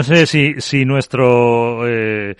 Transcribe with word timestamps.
no 0.00 0.16
sé 0.16 0.24
si, 0.26 0.54
si 0.62 0.86
nuestro 0.86 1.86
eh, 1.86 2.34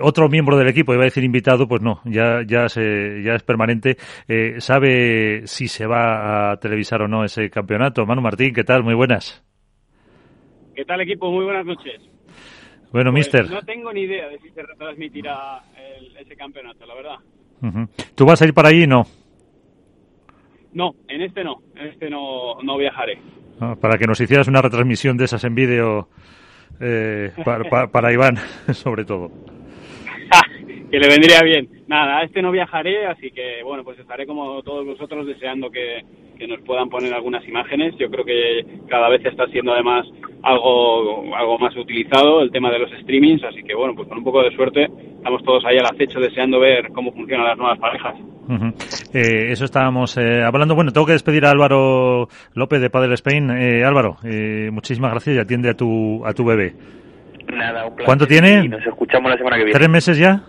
otro 0.00 0.28
miembro 0.28 0.56
del 0.56 0.68
equipo, 0.68 0.94
iba 0.94 1.02
a 1.02 1.06
decir 1.06 1.24
invitado, 1.24 1.66
pues 1.66 1.82
no, 1.82 2.00
ya, 2.04 2.42
ya, 2.46 2.68
se, 2.68 3.22
ya 3.24 3.34
es 3.34 3.42
permanente, 3.42 3.96
eh, 4.28 4.54
sabe 4.60 5.42
si 5.46 5.66
se 5.66 5.84
va 5.86 6.52
a 6.52 6.56
televisar 6.58 7.02
o 7.02 7.08
no 7.08 7.24
ese 7.24 7.50
campeonato. 7.50 8.06
Manu 8.06 8.20
Martín, 8.22 8.54
¿qué 8.54 8.62
tal? 8.62 8.84
Muy 8.84 8.94
buenas. 8.94 9.44
¿Qué 10.76 10.84
tal 10.84 11.00
equipo? 11.00 11.30
Muy 11.32 11.44
buenas 11.44 11.66
noches. 11.66 12.00
Bueno, 12.92 13.10
Pues 13.10 13.26
mister. 13.26 13.50
No 13.50 13.62
tengo 13.62 13.92
ni 13.92 14.02
idea 14.02 14.28
de 14.28 14.38
si 14.38 14.50
se 14.50 14.62
retransmitirá 14.62 15.60
el- 15.98 16.16
ese 16.18 16.36
campeonato, 16.36 16.86
la 16.86 16.94
verdad. 16.94 17.88
¿Tú 18.14 18.24
vas 18.26 18.40
a 18.42 18.44
ir 18.44 18.54
para 18.54 18.68
allí? 18.68 18.86
No. 18.86 19.06
No, 20.72 20.92
en 21.08 21.22
este 21.22 21.42
no, 21.42 21.62
en 21.74 21.88
este 21.88 22.08
no, 22.08 22.60
no 22.62 22.78
viajaré. 22.78 23.18
Ah, 23.60 23.74
Para 23.80 23.98
que 23.98 24.06
nos 24.06 24.20
hicieras 24.20 24.46
una 24.48 24.62
retransmisión 24.62 25.16
de 25.16 25.24
esas 25.24 25.42
en 25.44 25.54
vídeo 25.54 26.08
eh, 26.82 27.30
pa- 27.44 27.62
pa- 27.64 27.86
para 27.86 28.12
Iván, 28.12 28.36
sobre 28.72 29.04
todo. 29.04 29.30
que 30.90 30.98
le 30.98 31.08
vendría 31.08 31.40
bien. 31.42 31.68
Nada, 31.86 32.18
a 32.18 32.22
este 32.24 32.42
no 32.42 32.50
viajaré, 32.50 33.06
así 33.06 33.30
que 33.30 33.62
bueno, 33.62 33.84
pues 33.84 33.98
estaré 33.98 34.26
como 34.26 34.62
todos 34.62 34.84
vosotros 34.86 35.26
deseando 35.26 35.70
que, 35.70 36.04
que 36.38 36.46
nos 36.46 36.60
puedan 36.62 36.88
poner 36.88 37.12
algunas 37.14 37.46
imágenes. 37.46 37.94
Yo 37.98 38.10
creo 38.10 38.24
que 38.24 38.64
cada 38.88 39.08
vez 39.08 39.24
está 39.24 39.46
siendo 39.48 39.72
además 39.72 40.06
algo, 40.42 41.34
algo 41.36 41.58
más 41.58 41.76
utilizado 41.76 42.40
el 42.42 42.50
tema 42.50 42.70
de 42.70 42.78
los 42.80 42.90
streamings, 43.02 43.44
así 43.44 43.62
que 43.62 43.74
bueno, 43.74 43.94
pues 43.94 44.08
con 44.08 44.18
un 44.18 44.24
poco 44.24 44.42
de 44.42 44.54
suerte 44.56 44.88
estamos 45.16 45.42
todos 45.44 45.64
ahí 45.64 45.78
al 45.78 45.86
acecho 45.86 46.18
deseando 46.20 46.58
ver 46.60 46.88
cómo 46.92 47.12
funcionan 47.12 47.46
las 47.46 47.58
nuevas 47.58 47.78
parejas. 47.78 48.14
Eh, 49.14 49.52
eso 49.52 49.64
estábamos 49.64 50.16
eh, 50.16 50.42
hablando. 50.42 50.74
Bueno, 50.74 50.92
tengo 50.92 51.06
que 51.06 51.12
despedir 51.12 51.46
a 51.46 51.50
Álvaro 51.50 52.28
López 52.54 52.80
de 52.80 52.90
Padel 52.90 53.12
Spain. 53.12 53.50
Eh, 53.50 53.84
Álvaro, 53.84 54.16
eh, 54.24 54.70
muchísimas 54.72 55.10
gracias 55.12 55.36
y 55.36 55.38
atiende 55.38 55.70
a 55.70 55.74
tu, 55.74 56.24
a 56.26 56.32
tu 56.32 56.44
bebé. 56.44 56.74
Nada, 57.52 57.86
un 57.86 57.90
placer. 57.94 58.06
¿Cuánto 58.06 58.26
tiene? 58.26 58.64
Y 58.64 58.68
nos 58.68 58.84
escuchamos 58.86 59.30
la 59.30 59.36
semana 59.36 59.56
que 59.56 59.64
viene. 59.64 59.78
¿Tres 59.78 59.88
meses 59.88 60.18
ya? 60.18 60.42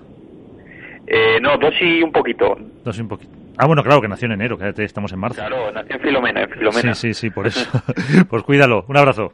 Eh, 1.07 1.39
no, 1.41 1.57
dos 1.57 1.73
y 1.81 2.01
un 2.01 2.11
poquito. 2.11 2.57
Dos 2.83 2.97
y 2.97 3.01
un 3.01 3.07
poquito. 3.07 3.31
Ah, 3.57 3.67
bueno, 3.67 3.83
claro, 3.83 4.01
que 4.01 4.07
nació 4.07 4.25
en 4.25 4.31
enero, 4.31 4.57
que 4.57 4.73
estamos 4.83 5.13
en 5.13 5.19
marzo. 5.19 5.35
Claro, 5.35 5.71
nació 5.71 5.95
en 5.95 6.01
Filomena, 6.01 6.41
en 6.41 6.49
Filomena. 6.49 6.95
Sí, 6.95 7.13
sí, 7.13 7.13
sí, 7.13 7.29
por 7.29 7.45
eso. 7.47 7.69
pues 8.29 8.43
cuídalo. 8.43 8.85
Un 8.87 8.97
abrazo. 8.97 9.33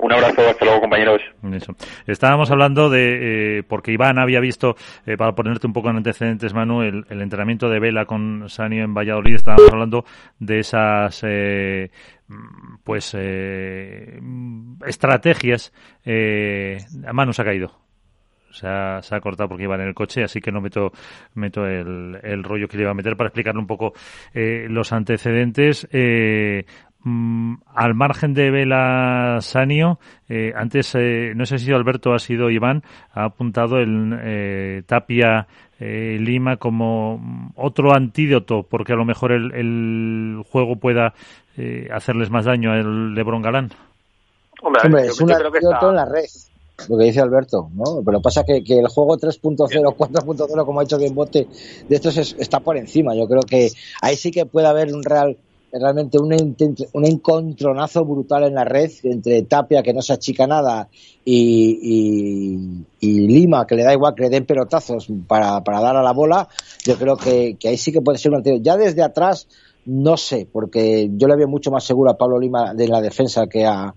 Un 0.00 0.12
abrazo, 0.12 0.48
hasta 0.48 0.64
luego, 0.64 0.80
compañeros. 0.80 1.20
Estábamos 2.06 2.50
hablando 2.50 2.88
de, 2.88 3.58
eh, 3.58 3.62
porque 3.62 3.92
Iván 3.92 4.18
había 4.18 4.40
visto, 4.40 4.76
eh, 5.06 5.16
para 5.16 5.34
ponerte 5.34 5.66
un 5.66 5.72
poco 5.72 5.90
en 5.90 5.96
antecedentes, 5.96 6.54
Manu, 6.54 6.82
el, 6.82 7.04
entrenamiento 7.08 7.68
de 7.68 7.80
vela 7.80 8.06
con 8.06 8.48
Sanio 8.48 8.84
en 8.84 8.94
Valladolid. 8.94 9.34
Estábamos 9.34 9.70
hablando 9.70 10.04
de 10.38 10.60
esas, 10.60 11.22
eh, 11.26 11.90
pues, 12.84 13.14
eh, 13.18 14.20
estrategias. 14.86 15.72
Eh, 16.04 16.78
Manu 17.12 17.32
se 17.32 17.42
ha 17.42 17.44
caído. 17.44 17.72
Se 18.50 18.66
ha, 18.66 19.00
se 19.02 19.14
ha 19.14 19.20
cortado 19.20 19.48
porque 19.48 19.64
iba 19.64 19.76
en 19.76 19.82
el 19.82 19.94
coche, 19.94 20.24
así 20.24 20.40
que 20.40 20.50
no 20.50 20.60
meto, 20.60 20.92
meto 21.34 21.66
el, 21.66 22.18
el 22.22 22.42
rollo 22.42 22.66
que 22.66 22.76
le 22.76 22.82
iba 22.82 22.90
a 22.90 22.94
meter 22.94 23.16
para 23.16 23.28
explicarle 23.28 23.60
un 23.60 23.66
poco 23.66 23.92
eh, 24.34 24.66
los 24.68 24.92
antecedentes. 24.92 25.88
Eh, 25.92 26.64
mm, 27.04 27.54
al 27.74 27.94
margen 27.94 28.34
de 28.34 28.50
Vela 28.50 29.38
Sanio, 29.40 29.98
eh, 30.28 30.52
antes, 30.56 30.94
eh, 30.94 31.32
no 31.34 31.46
sé 31.46 31.58
si 31.58 31.72
Alberto 31.72 32.12
ha 32.12 32.18
sido 32.18 32.50
Iván, 32.50 32.82
ha 33.12 33.24
apuntado 33.24 33.78
el 33.78 34.18
eh, 34.22 34.82
Tapia 34.86 35.46
eh, 35.78 36.18
Lima 36.20 36.56
como 36.56 37.18
mm, 37.18 37.52
otro 37.56 37.94
antídoto, 37.94 38.62
porque 38.62 38.92
a 38.92 38.96
lo 38.96 39.04
mejor 39.04 39.32
el, 39.32 39.52
el 39.54 40.42
juego 40.50 40.76
pueda 40.76 41.14
eh, 41.56 41.88
hacerles 41.92 42.30
más 42.30 42.44
daño 42.44 42.72
al 42.72 43.14
Lebron 43.14 43.42
Galán. 43.42 43.70
Hombre, 44.62 45.06
es 45.06 45.20
un 45.20 45.30
antídoto 45.32 45.70
está- 45.70 45.88
en 45.88 45.96
la 45.96 46.04
red, 46.04 46.24
lo 46.88 46.98
que 46.98 47.04
dice 47.04 47.20
Alberto, 47.20 47.68
¿no? 47.74 48.02
Pero 48.04 48.20
pasa 48.20 48.44
que, 48.44 48.62
que 48.62 48.78
el 48.78 48.88
juego 48.88 49.16
3.0, 49.16 49.56
4.0, 49.96 50.64
como 50.66 50.80
ha 50.80 50.82
dicho 50.84 50.98
Game 50.98 51.14
Bote, 51.14 51.46
de 51.88 51.96
estos 51.96 52.16
es- 52.18 52.36
está 52.38 52.60
por 52.60 52.76
encima. 52.76 53.14
Yo 53.14 53.26
creo 53.26 53.42
que 53.42 53.68
ahí 54.02 54.16
sí 54.16 54.30
que 54.30 54.44
puede 54.46 54.66
haber 54.66 54.92
un 54.94 55.02
real 55.02 55.36
realmente 55.72 56.18
un, 56.18 56.32
un 56.92 57.04
encontronazo 57.04 58.04
brutal 58.04 58.44
en 58.44 58.54
la 58.54 58.64
red 58.64 58.90
entre 59.04 59.42
Tapia, 59.42 59.82
que 59.82 59.92
no 59.92 60.02
se 60.02 60.12
achica 60.12 60.46
nada, 60.46 60.88
y, 61.24 62.56
Lima, 63.00 63.66
que 63.66 63.76
le 63.76 63.84
da 63.84 63.92
igual 63.92 64.14
que 64.14 64.24
le 64.24 64.30
den 64.30 64.46
pelotazos 64.46 65.08
para, 65.26 65.62
para 65.62 65.80
dar 65.80 65.96
a 65.96 66.02
la 66.02 66.12
bola. 66.12 66.48
Yo 66.84 66.96
creo 66.96 67.16
que, 67.16 67.56
que 67.58 67.68
ahí 67.68 67.76
sí 67.76 67.92
que 67.92 68.00
puede 68.00 68.18
ser 68.18 68.32
un 68.32 68.38
antídoto. 68.38 68.62
Ya 68.62 68.76
desde 68.76 69.02
atrás, 69.02 69.46
no 69.84 70.16
sé, 70.16 70.48
porque 70.50 71.08
yo 71.12 71.28
le 71.28 71.36
veo 71.36 71.48
mucho 71.48 71.70
más 71.70 71.84
seguro 71.84 72.10
a 72.10 72.18
Pablo 72.18 72.38
Lima 72.38 72.74
de 72.74 72.88
la 72.88 73.00
defensa 73.00 73.46
que 73.46 73.64
a, 73.64 73.94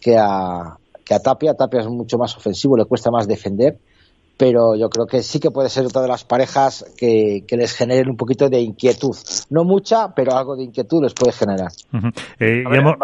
que 0.00 0.16
a, 0.16 0.78
que 1.04 1.14
a 1.14 1.20
Tapia. 1.20 1.54
Tapia 1.54 1.80
es 1.80 1.88
mucho 1.88 2.18
más 2.18 2.36
ofensivo, 2.36 2.76
le 2.76 2.86
cuesta 2.86 3.10
más 3.10 3.28
defender. 3.28 3.78
Pero 4.40 4.74
yo 4.74 4.88
creo 4.88 5.04
que 5.06 5.22
sí 5.22 5.38
que 5.38 5.50
puede 5.50 5.68
ser 5.68 5.84
otra 5.84 6.00
de 6.00 6.08
las 6.08 6.24
parejas 6.24 6.82
que, 6.96 7.44
que 7.46 7.58
les 7.58 7.74
generen 7.74 8.08
un 8.08 8.16
poquito 8.16 8.48
de 8.48 8.58
inquietud. 8.58 9.14
No 9.50 9.64
mucha, 9.64 10.14
pero 10.14 10.34
algo 10.34 10.56
de 10.56 10.64
inquietud 10.64 11.02
les 11.02 11.12
puede 11.12 11.32
generar. 11.32 11.70
Eh, 12.38 12.64
ver, 12.66 12.80
va- 12.86 12.96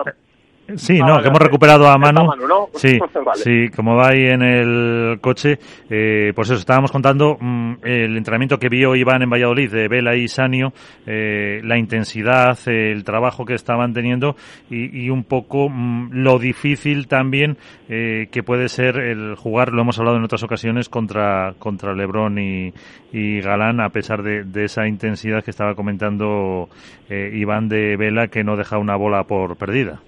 Sí, 0.75 0.99
Ah, 1.00 1.06
no, 1.06 1.12
vale, 1.12 1.22
que 1.22 1.28
hemos 1.28 1.41
recuperado 1.41 1.88
a 1.88 1.97
Manu. 1.97 2.25
Manu, 2.27 2.47
¿no? 2.49 2.69
Sí, 2.75 2.99
Vale. 3.25 3.41
sí, 3.43 3.69
como 3.75 3.97
va 3.97 4.09
ahí 4.09 4.27
en 4.27 4.43
el 4.43 5.19
coche, 5.21 5.59
eh, 5.88 6.32
pues 6.34 6.50
eso, 6.50 6.59
estábamos 6.59 6.93
contando 6.93 7.37
mm, 7.41 7.75
el 7.82 8.16
entrenamiento 8.16 8.59
que 8.59 8.69
vio 8.69 8.94
Iván 8.94 9.22
en 9.22 9.31
Valladolid 9.31 9.71
de 9.71 9.88
Vela 9.88 10.15
y 10.16 10.28
Sanio, 10.28 10.72
eh, 11.06 11.60
la 11.65 11.78
intensidad, 11.78 12.59
eh, 12.66 12.93
el 12.93 13.04
trabajo 13.04 13.44
que 13.44 13.54
estaban 13.54 13.93
teniendo 13.93 14.37
y, 14.71 15.04
y 15.06 15.10
un 15.10 15.25
poco 15.25 15.69
mm, 15.69 16.10
lo 16.12 16.38
difícil 16.38 17.09
también 17.09 17.56
eh, 17.88 18.28
que 18.31 18.43
puede 18.43 18.69
ser 18.69 18.97
el 18.98 19.34
jugar, 19.37 19.72
lo 19.72 19.83
hemos 19.83 19.98
hablado 19.98 20.16
en 20.16 20.25
otras 20.25 20.43
ocasiones, 20.43 20.88
contra, 20.88 21.54
contra 21.59 21.94
Lebron 21.94 22.38
y, 22.38 22.72
y 23.12 23.41
Galán, 23.41 23.81
a 23.81 23.88
pesar 23.91 24.22
de, 24.22 24.44
de 24.44 24.65
esa 24.65 24.87
intensidad 24.87 25.43
que 25.44 25.50
estaba 25.50 25.75
comentando 25.75 26.69
eh, 27.09 27.31
Iván 27.34 27.69
de 27.69 27.97
Vela, 27.97 28.28
que 28.28 28.44
no 28.44 28.56
deja 28.56 28.78
una 28.78 28.97
bola 28.97 29.25
por 29.25 29.56
perdida. 29.56 30.00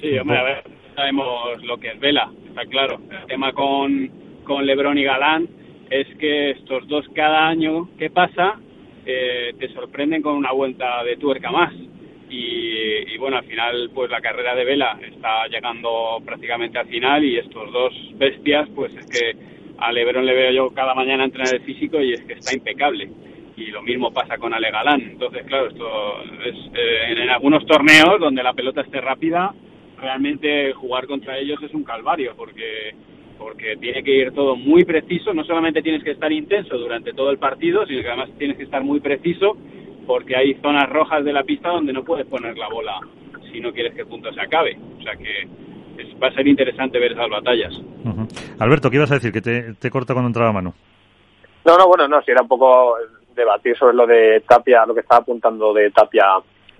Sí, 0.00 0.18
hombre, 0.18 0.38
a 0.38 0.42
ver, 0.42 0.64
sabemos 0.94 1.62
lo 1.64 1.78
que 1.78 1.88
es 1.88 2.00
Vela, 2.00 2.30
está 2.48 2.64
claro. 2.66 3.00
El 3.10 3.26
tema 3.26 3.52
con, 3.52 4.10
con 4.44 4.66
Lebron 4.66 4.98
y 4.98 5.04
Galán 5.04 5.48
es 5.90 6.06
que 6.18 6.50
estos 6.50 6.86
dos 6.88 7.06
cada 7.14 7.46
año 7.48 7.88
que 7.98 8.10
pasa 8.10 8.60
eh, 9.04 9.54
te 9.58 9.68
sorprenden 9.72 10.22
con 10.22 10.34
una 10.34 10.52
vuelta 10.52 11.02
de 11.04 11.16
tuerca 11.16 11.50
más. 11.50 11.72
Y, 12.28 13.14
y 13.14 13.18
bueno, 13.18 13.36
al 13.36 13.44
final 13.44 13.90
pues 13.94 14.10
la 14.10 14.20
carrera 14.20 14.54
de 14.54 14.64
Vela 14.64 14.98
está 15.00 15.46
llegando 15.46 16.20
prácticamente 16.24 16.78
al 16.78 16.88
final 16.88 17.24
y 17.24 17.38
estos 17.38 17.72
dos 17.72 17.94
bestias 18.14 18.68
pues 18.74 18.92
es 18.96 19.06
que 19.06 19.36
a 19.78 19.92
Lebron 19.92 20.26
le 20.26 20.34
veo 20.34 20.50
yo 20.50 20.70
cada 20.74 20.94
mañana 20.94 21.24
entrenar 21.24 21.54
el 21.54 21.60
físico 21.62 22.00
y 22.00 22.12
es 22.12 22.22
que 22.22 22.34
está 22.34 22.54
impecable. 22.54 23.08
Y 23.56 23.66
lo 23.66 23.82
mismo 23.82 24.12
pasa 24.12 24.36
con 24.36 24.52
Ale 24.52 24.70
Galán. 24.70 25.00
Entonces, 25.00 25.46
claro, 25.46 25.68
esto 25.68 26.22
es 26.44 26.54
eh, 26.74 27.12
en, 27.12 27.18
en 27.18 27.30
algunos 27.30 27.64
torneos 27.64 28.20
donde 28.20 28.42
la 28.42 28.52
pelota 28.52 28.82
esté 28.82 29.00
rápida, 29.00 29.54
realmente 30.00 30.72
jugar 30.74 31.06
contra 31.06 31.38
ellos 31.38 31.62
es 31.62 31.72
un 31.74 31.84
calvario 31.84 32.34
porque 32.36 32.94
porque 33.38 33.76
tiene 33.76 34.02
que 34.02 34.12
ir 34.16 34.32
todo 34.32 34.56
muy 34.56 34.84
preciso, 34.84 35.34
no 35.34 35.44
solamente 35.44 35.82
tienes 35.82 36.02
que 36.02 36.12
estar 36.12 36.32
intenso 36.32 36.78
durante 36.78 37.12
todo 37.12 37.30
el 37.30 37.36
partido, 37.38 37.84
sino 37.86 38.00
que 38.00 38.08
además 38.08 38.30
tienes 38.38 38.56
que 38.56 38.62
estar 38.62 38.82
muy 38.82 38.98
preciso 39.00 39.58
porque 40.06 40.34
hay 40.34 40.54
zonas 40.62 40.88
rojas 40.88 41.22
de 41.22 41.34
la 41.34 41.42
pista 41.44 41.68
donde 41.68 41.92
no 41.92 42.02
puedes 42.02 42.24
poner 42.26 42.56
la 42.56 42.68
bola 42.68 42.98
si 43.52 43.60
no 43.60 43.72
quieres 43.74 43.92
que 43.94 44.00
el 44.02 44.06
punto 44.06 44.32
se 44.32 44.40
acabe. 44.40 44.78
O 44.98 45.02
sea 45.02 45.16
que 45.16 45.42
es- 46.02 46.14
va 46.22 46.28
a 46.28 46.32
ser 46.32 46.46
interesante 46.48 46.98
ver 46.98 47.12
esas 47.12 47.28
batallas. 47.28 47.78
Alberto, 48.58 48.88
¿qué 48.90 48.96
ibas 48.96 49.10
a 49.10 49.14
decir? 49.14 49.32
Que 49.32 49.42
te, 49.42 49.74
te 49.74 49.90
corta 49.90 50.14
cuando 50.14 50.28
entraba 50.28 50.52
mano. 50.52 50.74
No, 51.66 51.76
no, 51.76 51.86
bueno, 51.88 52.08
no, 52.08 52.22
si 52.22 52.30
era 52.30 52.40
un 52.42 52.48
poco 52.48 52.96
debatir 53.34 53.76
sobre 53.76 53.94
lo 53.96 54.06
de 54.06 54.42
Tapia, 54.48 54.86
lo 54.86 54.94
que 54.94 55.00
estaba 55.00 55.20
apuntando 55.20 55.74
de 55.74 55.90
Tapia 55.90 56.24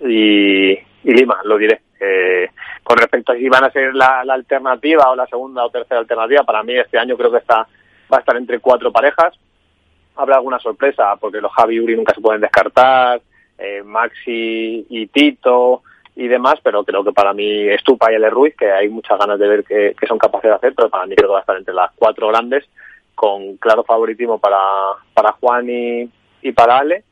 y, 0.00 0.70
y 0.72 1.12
Lima, 1.12 1.36
lo 1.44 1.58
diré. 1.58 1.80
Eh, 1.98 2.50
con 2.82 2.98
respecto 2.98 3.32
a 3.32 3.36
si 3.36 3.48
van 3.48 3.64
a 3.64 3.70
ser 3.70 3.94
la, 3.94 4.22
la 4.24 4.34
alternativa 4.34 5.10
o 5.10 5.16
la 5.16 5.26
segunda 5.26 5.64
o 5.64 5.70
tercera 5.70 6.00
alternativa, 6.00 6.44
para 6.44 6.62
mí 6.62 6.74
este 6.74 6.98
año 6.98 7.16
creo 7.16 7.30
que 7.30 7.38
está 7.38 7.66
va 8.12 8.18
a 8.18 8.20
estar 8.20 8.36
entre 8.36 8.60
cuatro 8.60 8.92
parejas. 8.92 9.34
Habrá 10.16 10.36
alguna 10.36 10.58
sorpresa, 10.58 11.16
porque 11.16 11.40
los 11.40 11.52
Javi 11.52 11.76
y 11.76 11.80
Uri 11.80 11.96
nunca 11.96 12.14
se 12.14 12.20
pueden 12.20 12.40
descartar, 12.40 13.20
eh, 13.58 13.82
Maxi 13.82 14.86
y 14.88 15.06
Tito 15.08 15.82
y 16.14 16.28
demás, 16.28 16.54
pero 16.62 16.84
creo 16.84 17.04
que 17.04 17.12
para 17.12 17.34
mí 17.34 17.68
Estupa 17.68 18.10
y 18.10 18.14
el 18.14 18.30
Ruiz, 18.30 18.54
que 18.56 18.70
hay 18.70 18.88
muchas 18.88 19.18
ganas 19.18 19.38
de 19.38 19.48
ver 19.48 19.64
qué, 19.64 19.94
qué 19.98 20.06
son 20.06 20.18
capaces 20.18 20.50
de 20.50 20.56
hacer, 20.56 20.74
pero 20.74 20.88
para 20.88 21.04
mí 21.06 21.14
creo 21.14 21.28
que 21.28 21.32
va 21.32 21.38
a 21.38 21.42
estar 21.42 21.56
entre 21.56 21.74
las 21.74 21.90
cuatro 21.94 22.28
grandes, 22.28 22.64
con 23.14 23.56
claro 23.58 23.84
favoritismo 23.84 24.38
para, 24.38 24.58
para 25.12 25.32
Juan 25.32 25.68
y, 25.68 26.10
y 26.42 26.52
para 26.52 26.78
Ale. 26.78 27.04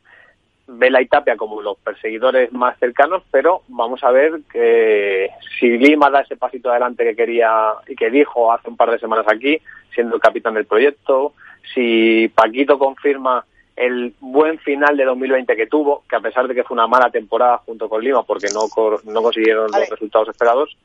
Vela 0.67 1.01
y 1.01 1.07
Tapia 1.07 1.37
como 1.37 1.61
los 1.61 1.77
perseguidores 1.77 2.51
más 2.51 2.77
cercanos, 2.79 3.23
pero 3.31 3.61
vamos 3.67 4.03
a 4.03 4.11
ver 4.11 4.41
que 4.51 5.29
si 5.59 5.77
Lima 5.77 6.09
da 6.09 6.21
ese 6.21 6.37
pasito 6.37 6.71
adelante 6.71 7.03
que 7.03 7.15
quería 7.15 7.73
y 7.87 7.95
que 7.95 8.09
dijo 8.09 8.51
hace 8.51 8.69
un 8.69 8.77
par 8.77 8.91
de 8.91 8.99
semanas 8.99 9.25
aquí, 9.27 9.59
siendo 9.93 10.15
el 10.15 10.21
capitán 10.21 10.55
del 10.55 10.65
proyecto, 10.65 11.33
si 11.73 12.31
Paquito 12.33 12.79
confirma 12.79 13.45
el 13.75 14.13
buen 14.19 14.57
final 14.59 14.95
de 14.97 15.05
2020 15.05 15.55
que 15.55 15.67
tuvo, 15.67 16.03
que 16.09 16.15
a 16.15 16.21
pesar 16.21 16.47
de 16.47 16.55
que 16.55 16.63
fue 16.63 16.75
una 16.75 16.87
mala 16.87 17.09
temporada 17.09 17.57
junto 17.59 17.89
con 17.89 18.03
Lima 18.03 18.23
porque 18.23 18.47
no, 18.53 18.61
no 19.03 19.21
consiguieron 19.21 19.69
los 19.71 19.89
resultados 19.89 20.29
esperados, 20.29 20.75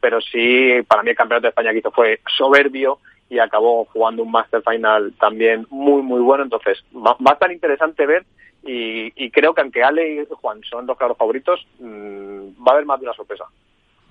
pero 0.00 0.20
sí, 0.20 0.80
para 0.86 1.02
mí 1.02 1.10
el 1.10 1.16
campeonato 1.16 1.42
de 1.42 1.48
España 1.50 1.72
que 1.72 1.78
hizo 1.78 1.90
fue 1.90 2.20
soberbio 2.36 2.98
y 3.28 3.38
acabó 3.38 3.84
jugando 3.86 4.22
un 4.22 4.30
Master 4.30 4.62
Final 4.62 5.12
también 5.20 5.66
muy, 5.70 6.02
muy 6.02 6.20
bueno. 6.20 6.44
Entonces, 6.44 6.82
va, 6.94 7.16
va 7.24 7.32
a 7.32 7.34
estar 7.34 7.52
interesante 7.52 8.06
ver 8.06 8.24
y, 8.64 9.12
y, 9.24 9.30
creo 9.30 9.54
que 9.54 9.62
aunque 9.62 9.82
Ale 9.82 10.22
y 10.22 10.26
Juan 10.30 10.60
son 10.68 10.86
los 10.86 10.96
claros 10.98 11.16
favoritos, 11.16 11.66
mmm, 11.78 12.48
va 12.66 12.72
a 12.72 12.74
haber 12.74 12.86
más 12.86 13.00
de 13.00 13.06
una 13.06 13.14
sorpresa. 13.14 13.44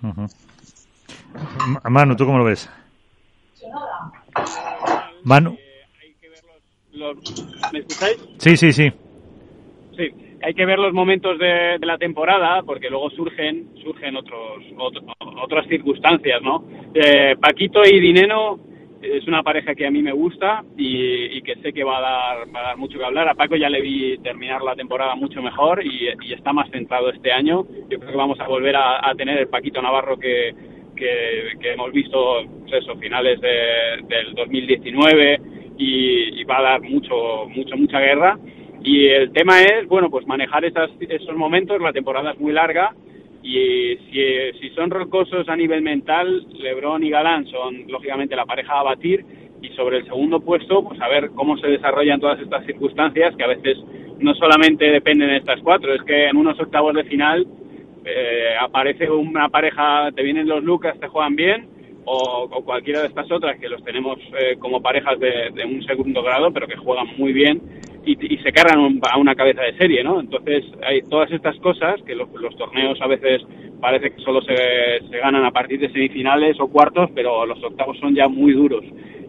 Uh 0.02 0.08
-huh. 0.08 1.90
Manu, 1.90 2.16
¿tú 2.16 2.26
cómo 2.26 2.38
lo 2.38 2.46
ves? 2.46 2.70
Manu. 5.24 5.58
¿Me 7.72 7.80
escucháis? 7.80 8.18
Sí, 8.38 8.58
sí, 8.58 8.72
sí. 8.72 8.92
Sí, 9.96 10.10
hay 10.42 10.54
que 10.54 10.66
ver 10.66 10.80
los 10.80 10.94
momentos 10.94 11.38
de, 11.38 11.78
de, 11.80 11.86
la 11.86 11.98
temporada 11.98 12.64
porque 12.64 12.90
luego 12.90 13.10
surgen 13.12 13.70
surgen 13.84 14.16
otros, 14.16 14.64
otros 14.78 15.04
otras 15.42 15.68
circunstancias, 15.68 16.42
¿no? 16.42 16.64
Eh, 16.94 17.36
Paquito 17.40 17.82
y 17.84 18.00
Dineno 18.00 18.60
es 19.13 19.27
una 19.27 19.44
pareja 19.44 19.75
que 19.75 19.86
a 19.86 19.92
mí 19.92 20.01
me 20.01 20.12
gusta 20.12 20.63
y, 20.77 21.42
que 21.42 21.56
sé 21.57 21.71
que 21.71 21.83
va 21.83 21.98
a 21.98 22.01
dar 22.01 22.56
va 22.56 22.59
a 22.59 22.68
dar 22.69 22.77
mucho 22.77 22.98
que 22.98 23.06
hablar. 23.06 23.27
A 23.30 23.36
Paco 23.36 23.56
ya 23.56 23.69
le 23.69 23.81
vi 23.81 24.18
terminar 24.18 24.62
la 24.62 24.75
temporada 24.75 25.15
mucho 25.15 25.42
mejor 25.42 25.83
y, 25.86 26.09
está 26.33 26.54
más 26.54 26.69
centrado 26.71 27.09
este 27.09 27.31
año. 27.31 27.65
Yo 27.89 28.00
creo 28.00 28.12
que 28.12 28.18
vamos 28.18 28.39
a 28.39 28.48
volver 28.48 28.75
a, 28.75 29.13
tener 29.18 29.38
el 29.38 29.48
Paquito 29.48 29.81
Navarro 29.81 30.18
que, 30.18 30.54
que, 30.95 31.71
hemos 31.71 31.92
visto 31.92 32.44
pues 32.62 32.83
eso, 32.83 32.95
finales 32.98 33.39
de, 33.42 34.04
del 34.07 34.33
2019 34.36 35.42
y, 35.77 36.42
y 36.42 36.44
va 36.44 36.60
a 36.60 36.63
dar 36.63 36.81
mucho 36.81 37.48
mucho 37.50 37.77
mucha 37.77 38.00
guerra. 38.00 38.38
Y 38.83 39.07
el 39.07 39.31
tema 39.31 39.62
es, 39.62 39.88
bueno, 39.88 40.10
pues 40.10 40.27
manejar 40.27 40.63
esas, 40.65 40.89
esos 41.00 41.36
momentos, 41.36 41.81
la 41.81 41.94
temporada 41.94 42.31
es 42.31 42.39
muy 42.39 42.53
larga 42.53 42.94
y 43.48 43.98
si, 44.12 44.60
si 44.60 44.70
son 44.76 44.90
rocosos 44.90 45.48
a 45.48 45.56
nivel 45.56 45.82
mental, 45.82 46.46
Lebron 46.60 47.02
y 47.04 47.10
Galán 47.10 47.46
son 47.48 47.88
lógicamente 47.88 48.36
la 48.36 48.46
pareja 48.46 48.78
a 48.78 48.84
batir. 48.84 49.26
Y 49.62 49.70
sobre 49.70 49.98
el 49.98 50.06
segundo 50.06 50.42
puesto, 50.42 50.84
pues 50.84 51.00
a 51.02 51.08
ver 51.08 51.32
cómo 51.32 51.58
se 51.58 51.68
desarrollan 51.68 52.20
todas 52.20 52.40
estas 52.42 52.66
circunstancias 52.66 53.36
que 53.36 53.44
a 53.44 53.48
veces 53.48 53.78
no 54.20 54.36
solamente 54.36 54.92
dependen 54.92 55.30
de 55.30 55.38
estas 55.38 55.62
cuatro, 55.62 55.94
es 55.94 56.02
que 56.04 56.28
en 56.28 56.36
unos 56.36 56.60
octavos 56.60 56.94
de 56.94 57.06
final 57.06 57.48
eh, 58.06 58.54
aparece 58.60 59.10
una 59.10 59.48
pareja, 59.48 60.12
te 60.14 60.24
vienen 60.24 60.48
los 60.48 60.64
Lucas, 60.64 61.00
te 61.00 61.08
juegan 61.08 61.36
bien, 61.36 61.70
o, 62.06 62.50
cualquiera 62.66 63.02
de 63.02 63.08
estas 63.08 63.32
otras 63.32 63.60
que 63.60 63.70
los 63.70 63.84
tenemos 63.84 64.18
eh, 64.40 64.58
como 64.60 64.82
parejas 64.82 65.20
de, 65.20 65.66
un 65.66 65.84
segundo 65.84 66.22
grado, 66.22 66.52
pero 66.52 66.68
que 66.68 66.76
juegan 66.76 67.08
muy 67.18 67.34
bien 67.34 67.62
y, 68.07 68.33
y 68.33 68.38
se 68.38 68.51
cargan 68.51 68.80
un, 68.80 69.01
a 69.04 69.18
una 69.18 69.36
cabeza 69.36 69.62
de 69.62 69.77
serie, 69.77 70.04
¿no? 70.04 70.19
Entonces 70.19 70.63
hay 70.86 71.01
todas 71.01 71.30
estas 71.31 71.57
cosas 71.57 72.01
que 72.06 72.15
los, 72.15 72.30
torneos 72.57 73.00
a 73.01 73.07
veces 73.07 73.42
parece 73.81 74.12
que 74.12 74.21
solo 74.21 74.42
se, 74.42 74.56
ganan 75.18 75.44
a 75.45 75.51
partir 75.51 75.80
de 75.80 75.92
semifinales 75.92 76.57
o 76.59 76.68
cuartos, 76.68 77.09
pero 77.13 77.45
los 77.45 77.62
octavos 77.63 77.98
son 78.00 78.15
ya 78.15 78.27
muy 78.27 78.54
duros. 78.54 78.83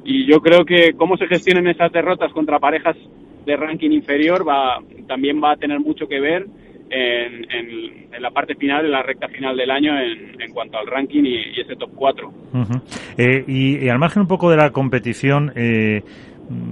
Y 0.04 0.25
yo 0.26 0.40
creo 0.40 0.64
que 0.64 0.92
cómo 0.96 1.16
se 1.16 1.26
gestionen 1.26 1.66
esas 1.66 1.92
derrotas 1.92 2.32
contra 2.32 2.58
parejas 2.60 2.96
de 3.44 3.56
ranking 3.56 3.90
inferior 3.90 4.46
va 4.46 4.78
también 5.06 5.42
va 5.42 5.52
a 5.52 5.56
tener 5.56 5.81
mucho 5.81 6.06
que 6.06 6.20
ver 6.20 6.46
en, 6.90 8.22
la 8.22 8.31
parte 8.31 8.54
final, 8.54 8.84
en 8.84 8.92
la 8.92 9.02
recta 9.02 9.28
final 9.28 9.56
del 9.56 9.70
año 9.70 9.92
en, 9.98 10.52
cuanto 10.52 10.78
al 10.78 10.86
ranking 10.86 11.24
y, 11.24 11.60
ese 11.60 11.76
top 11.76 11.90
4. 11.94 12.28
Uh 12.28 12.56
-huh. 12.56 12.81
eh, 13.19 13.44
y, 13.46 13.84
y, 13.84 13.88
al 13.88 13.98
margen 13.98 14.22
un 14.22 14.28
poco 14.28 14.50
de 14.50 14.56
la 14.56 14.70
competición, 14.70 15.52
eh, 15.54 16.02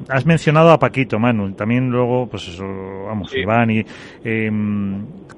has 0.08 0.26
mencionado 0.26 0.70
a 0.70 0.78
Paquito, 0.78 1.18
Manu, 1.18 1.52
también 1.52 1.90
luego, 1.90 2.28
pues 2.28 2.48
eso, 2.48 2.64
vamos, 3.06 3.30
sí. 3.30 3.40
Iván, 3.40 3.70
y 3.70 3.84
eh, 4.24 4.50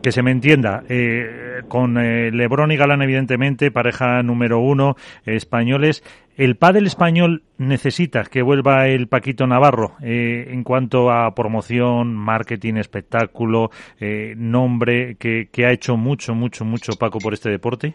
que 0.02 0.12
se 0.12 0.23
me 0.23 0.31
entienda, 0.31 0.82
eh, 0.88 1.62
con 1.69 1.99
eh, 1.99 2.31
Lebron 2.31 2.73
y 2.73 2.76
Galán, 2.76 3.02
evidentemente, 3.02 3.70
pareja 3.70 4.23
número 4.23 4.61
uno, 4.61 4.96
españoles. 5.25 6.02
¿El 6.37 6.55
pádel 6.55 6.87
español 6.87 7.43
necesita 7.58 8.23
que 8.23 8.43
vuelva 8.43 8.87
el 8.87 9.08
Paquito 9.08 9.49
Navarro 9.49 9.96
eh, 10.00 10.46
en 10.50 10.62
cuanto 10.62 11.11
a 11.11 11.35
promoción, 11.35 12.14
marketing, 12.14 12.75
espectáculo, 12.75 13.70
eh, 13.99 14.35
nombre, 14.37 15.17
que, 15.17 15.49
que 15.50 15.67
ha 15.67 15.73
hecho 15.73 15.96
mucho, 15.96 16.37
mucho, 16.37 16.64
mucho 16.64 16.93
Paco 16.93 17.19
por 17.19 17.35
este 17.35 17.50
deporte? 17.50 17.94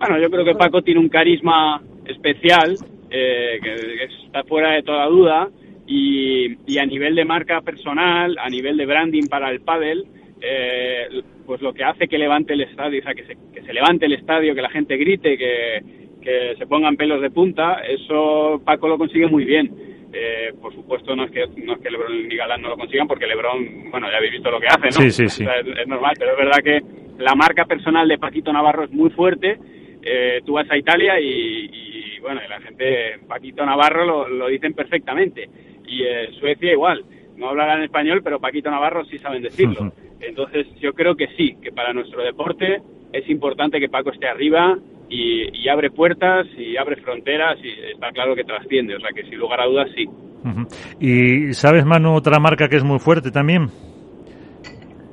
Bueno, 0.00 0.20
yo 0.20 0.28
creo 0.28 0.44
que 0.44 0.56
Paco 0.56 0.82
tiene 0.82 0.98
un 0.98 1.08
carisma 1.08 1.80
especial 2.06 2.76
eh, 3.16 3.60
que, 3.62 4.04
está 4.26 4.42
fuera 4.42 4.72
de 4.72 4.82
toda 4.82 5.06
duda 5.06 5.48
y, 5.86 6.56
y, 6.66 6.78
a 6.78 6.86
nivel 6.86 7.14
de 7.14 7.24
marca 7.24 7.60
personal, 7.60 8.36
a 8.40 8.50
nivel 8.50 8.76
de 8.76 8.86
branding 8.86 9.28
para 9.28 9.50
el 9.50 9.60
pádel, 9.60 10.04
eh, 10.40 11.22
pues 11.46 11.62
lo 11.62 11.72
que 11.72 11.84
hace 11.84 12.08
que 12.08 12.18
levante 12.18 12.54
el 12.54 12.62
estadio, 12.62 13.00
o 13.00 13.04
sea, 13.04 13.14
que 13.14 13.24
se, 13.24 13.36
que 13.54 13.62
se 13.62 13.72
levante 13.72 14.06
el 14.06 14.14
estadio, 14.14 14.54
que 14.54 14.62
la 14.62 14.70
gente 14.70 14.96
grite, 14.96 15.38
que, 15.38 15.82
que 16.20 16.56
se 16.58 16.66
pongan 16.66 16.96
pelos 16.96 17.22
de 17.22 17.30
punta, 17.30 17.82
eso 17.86 18.60
Paco 18.64 18.88
lo 18.88 18.98
consigue 18.98 19.28
muy 19.28 19.44
bien. 19.44 19.70
Eh, 20.12 20.52
por 20.60 20.72
supuesto 20.74 21.14
no 21.14 21.24
es 21.24 21.30
que 21.30 21.44
no 21.64 21.74
es 21.74 21.80
que 21.80 21.90
LeBron 21.90 22.30
y 22.30 22.36
Galán 22.36 22.62
no 22.62 22.68
lo 22.68 22.76
consigan 22.76 23.06
porque 23.06 23.26
LeBron, 23.26 23.90
bueno, 23.90 24.08
ya 24.10 24.16
habéis 24.16 24.32
visto 24.32 24.50
lo 24.50 24.60
que 24.60 24.68
hace, 24.68 24.86
¿no? 24.86 24.90
Sí, 24.92 25.10
sí, 25.10 25.28
sí. 25.28 25.44
O 25.44 25.46
sea, 25.46 25.58
es, 25.60 25.66
es, 25.66 25.86
normal, 25.86 26.14
pero 26.18 26.32
es 26.32 26.38
verdad 26.38 26.62
que 26.62 26.80
la 27.18 27.34
marca 27.34 27.64
personal 27.64 28.08
de 28.08 28.18
Paquito 28.18 28.52
Navarro 28.52 28.84
es 28.84 28.90
muy 28.90 29.10
fuerte. 29.10 29.58
Eh, 30.06 30.42
tú 30.44 30.52
vas 30.52 30.70
a 30.70 30.76
Italia 30.76 31.18
y, 31.18 31.70
y, 31.72 31.83
bueno, 32.24 32.40
la 32.48 32.60
gente, 32.60 33.18
Paquito 33.28 33.64
Navarro 33.64 34.04
lo, 34.04 34.28
lo 34.28 34.48
dicen 34.48 34.72
perfectamente. 34.72 35.48
Y 35.86 36.02
eh, 36.02 36.30
Suecia 36.40 36.72
igual. 36.72 37.04
No 37.36 37.50
hablarán 37.50 37.82
español, 37.82 38.22
pero 38.24 38.40
Paquito 38.40 38.70
Navarro 38.70 39.04
sí 39.04 39.18
saben 39.18 39.42
decirlo. 39.42 39.80
Uh 39.80 39.84
-huh. 39.84 39.92
Entonces 40.20 40.66
yo 40.80 40.94
creo 40.94 41.14
que 41.14 41.28
sí, 41.36 41.56
que 41.62 41.70
para 41.70 41.92
nuestro 41.92 42.22
deporte 42.22 42.80
es 43.12 43.28
importante 43.28 43.78
que 43.78 43.88
Paco 43.88 44.10
esté 44.10 44.26
arriba, 44.26 44.78
y, 45.08 45.62
y, 45.62 45.68
abre 45.68 45.90
puertas 45.90 46.46
y 46.56 46.78
abre 46.78 46.96
fronteras 46.96 47.58
y 47.62 47.92
está 47.92 48.10
claro 48.10 48.34
que 48.34 48.42
trasciende, 48.42 48.96
o 48.96 49.00
sea 49.00 49.10
que 49.14 49.22
sin 49.24 49.38
lugar 49.38 49.60
a 49.60 49.66
dudas 49.66 49.88
sí. 49.94 50.06
Uh 50.06 50.48
-huh. 50.48 50.66
¿Y 50.98 51.52
sabes, 51.52 51.84
Manu, 51.84 52.14
otra 52.14 52.40
marca 52.40 52.68
que 52.68 52.76
es 52.76 52.84
muy 52.84 52.98
fuerte 52.98 53.30
también? 53.30 53.68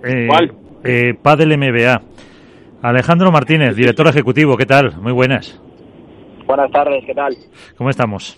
Eh, 0.03 0.27
¿Cuál? 0.27 0.53
Eh, 0.83 1.13
Padel 1.21 1.57
MBA. 1.57 2.01
Alejandro 2.81 3.31
Martínez, 3.31 3.75
director 3.75 4.07
ejecutivo, 4.07 4.57
¿qué 4.57 4.65
tal? 4.65 4.95
Muy 4.99 5.11
buenas. 5.11 5.61
Buenas 6.51 6.71
tardes, 6.71 7.05
¿qué 7.05 7.13
tal? 7.13 7.33
¿Cómo 7.77 7.89
estamos? 7.89 8.37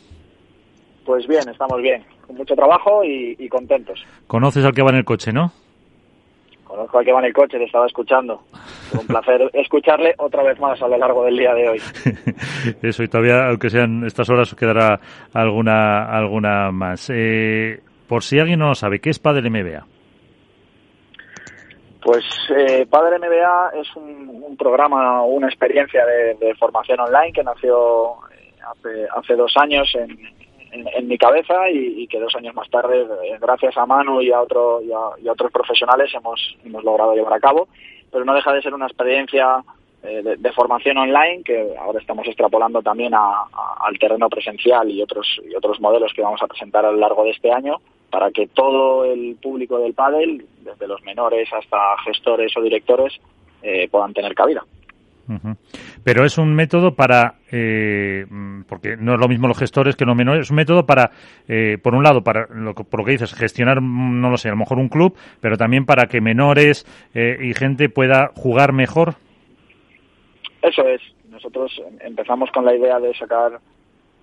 Pues 1.04 1.25
bien, 1.25 1.50
estamos 1.50 1.81
bien, 1.81 2.06
con 2.27 2.36
mucho 2.36 2.54
trabajo 2.54 3.04
y, 3.04 3.36
y 3.39 3.50
contentos. 3.50 4.06
¿Conoces 4.27 4.63
al 4.63 4.71
que 4.71 4.83
va 4.83 4.92
en 4.92 4.98
el 4.98 5.04
coche, 5.04 5.33
no? 5.33 5.51
Conozco 6.63 7.00
al 7.00 7.06
que 7.06 7.12
va 7.12 7.21
en 7.21 7.25
el 7.25 7.33
coche, 7.33 7.57
te 7.57 7.63
estaba 7.63 7.88
escuchando. 7.88 8.44
Fue 8.92 9.00
un 9.00 9.07
placer 9.07 9.49
escucharle 9.54 10.14
otra 10.19 10.44
vez 10.44 10.59
más 10.59 10.80
a 10.80 10.87
lo 10.87 10.95
largo 10.95 11.26
del 11.26 11.37
día 11.37 11.56
de 11.56 11.69
hoy. 11.69 11.81
Eso, 12.83 13.02
y 13.02 13.07
todavía, 13.07 13.47
aunque 13.47 13.71
sean 13.71 14.06
estas 14.06 14.30
horas, 14.30 14.54
quedará 14.54 14.99
alguna, 15.33 16.06
alguna 16.06 16.71
más. 16.71 17.09
Eh, 17.11 17.80
por 18.07 18.21
si 18.21 18.37
alguien 18.37 18.59
no 18.59 18.68
lo 18.68 18.76
sabe, 18.76 18.99
¿qué 18.99 19.09
es 19.09 19.18
Padel 19.18 19.49
MBA? 19.49 19.87
Pues 22.04 22.26
eh, 22.50 22.86
Padel 22.90 23.19
MBA 23.19 23.72
es 23.81 23.95
un, 23.95 24.57
programa, 24.57 25.24
una 25.24 25.48
experiencia 25.48 26.06
de, 26.06 26.54
formación 26.56 27.00
online 27.00 27.31
que 27.31 27.44
nació 27.44 28.16
eh, 28.31 29.07
hace, 29.16 29.36
dos 29.36 29.54
años 29.56 29.90
en, 29.95 30.19
en, 30.72 31.07
mi 31.07 31.18
cabeza 31.18 31.69
y, 31.69 32.06
que 32.07 32.19
dos 32.19 32.36
años 32.36 32.54
más 32.56 32.69
tarde, 32.69 33.02
eh, 33.02 33.38
gracias 33.40 33.78
a 33.78 33.86
Manu 33.86 34.22
y 34.22 34.31
a, 34.31 34.42
otro, 34.42 34.81
y 34.81 34.92
a, 34.92 35.31
otros 35.31 35.52
profesionales, 35.52 36.12
hemos, 36.14 36.57
hemos 36.66 36.83
logrado 36.83 37.16
llevar 37.16 37.33
a 37.33 37.40
cabo. 37.40 37.69
Pero 38.12 38.26
no 38.26 38.36
deja 38.36 38.52
de 38.52 38.62
ser 38.62 38.74
una 38.74 38.88
experiencia 38.88 39.64
de, 40.04 40.36
de, 40.38 40.52
formación 40.52 40.98
online 40.98 41.44
que 41.44 41.76
ahora 41.80 42.00
estamos 42.00 42.28
extrapolando 42.28 42.81
también 42.81 43.14
a, 43.14 43.45
al 43.80 43.98
terreno 43.98 44.28
presencial 44.30 44.90
y 44.90 45.02
otros, 45.02 45.42
y 45.50 45.56
otros 45.56 45.80
modelos 45.80 46.12
que 46.14 46.22
vamos 46.22 46.42
a 46.44 46.48
presentar 46.48 46.86
a 46.86 46.92
lo 46.92 46.98
largo 46.98 47.24
de 47.24 47.31
este 47.31 47.52
año 47.52 47.78
para 48.10 48.30
que 48.31 48.48
todo 48.48 49.06
el 49.06 49.38
público 49.42 49.80
del 49.80 49.94
pádel, 49.94 50.45
desde 50.62 50.88
los 50.88 51.02
menores 51.04 51.48
hasta 51.52 51.98
gestores 52.06 52.56
o 52.57 52.62
directores, 52.62 53.14
eh, 53.62 53.88
puedan 53.90 54.14
tener 54.14 54.36
cabida. 54.36 54.64
Pero 56.04 56.26
es 56.26 56.38
un 56.38 56.54
método 56.54 56.95
para, 56.95 57.36
eh, 57.52 58.26
porque 58.68 58.98
no 58.98 59.14
es 59.14 59.19
lo 59.19 59.28
mismo 59.28 59.48
los 59.48 59.57
gestores 59.57 59.95
que 59.95 60.06
los 60.06 60.16
menores, 60.16 60.44
es 60.44 60.52
un 60.52 60.57
método 60.57 60.86
para, 60.86 61.12
eh, 61.48 61.78
por 61.81 61.95
un 61.95 62.04
lado, 62.04 62.24
para 62.24 62.48
lo, 62.54 62.74
por 62.74 63.00
lo 63.00 63.06
que 63.06 63.12
dices, 63.14 63.33
gestionar, 63.33 63.81
no 63.81 64.30
lo 64.30 64.38
sé, 64.38 64.50
a 64.50 64.52
lo 64.52 64.57
mejor 64.57 64.80
un 64.80 64.90
club, 64.90 65.16
pero 65.40 65.57
también 65.57 65.86
para 65.86 66.07
que 66.07 66.19
menores 66.19 66.86
eh, 67.14 67.38
y 67.42 67.54
gente 67.54 67.90
pueda 67.90 68.31
jugar 68.36 68.74
mejor. 68.74 69.16
Eso 70.63 70.87
es. 70.87 71.01
Nosotros 71.29 71.79
empezamos 71.99 72.49
con 72.51 72.65
la 72.65 72.75
idea 72.75 72.99
de 72.99 73.13
sacar 73.13 73.59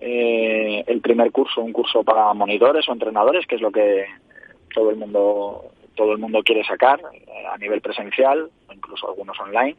eh, 0.01 0.83
el 0.87 0.99
primer 0.99 1.31
curso, 1.31 1.61
un 1.61 1.71
curso 1.71 2.03
para 2.03 2.33
monitores 2.33 2.89
o 2.89 2.93
entrenadores, 2.93 3.47
que 3.47 3.55
es 3.55 3.61
lo 3.61 3.71
que 3.71 4.05
todo 4.73 4.89
el 4.89 4.97
mundo 4.97 5.71
todo 5.95 6.13
el 6.13 6.17
mundo 6.19 6.41
quiere 6.41 6.63
sacar 6.63 6.99
eh, 7.13 7.45
a 7.51 7.57
nivel 7.57 7.81
presencial, 7.81 8.49
incluso 8.73 9.07
algunos 9.07 9.39
online. 9.39 9.75